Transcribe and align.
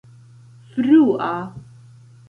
frua 0.75 1.31